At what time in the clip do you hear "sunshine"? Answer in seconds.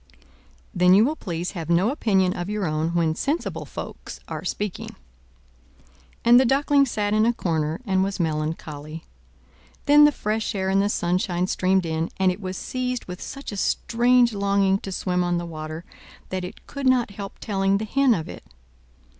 10.89-11.45